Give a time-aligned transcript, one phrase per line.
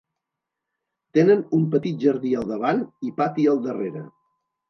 [1.17, 4.05] Tenen un petit jardí al davant i pati al darrere.